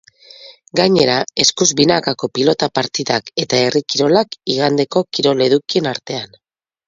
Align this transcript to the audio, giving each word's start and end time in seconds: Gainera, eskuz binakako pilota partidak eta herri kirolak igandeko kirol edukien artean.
Gainera, 0.79 1.17
eskuz 1.43 1.67
binakako 1.81 2.29
pilota 2.37 2.69
partidak 2.79 3.29
eta 3.45 3.59
herri 3.65 3.83
kirolak 3.95 4.33
igandeko 4.55 5.03
kirol 5.19 5.47
edukien 5.49 5.91
artean. 5.95 6.35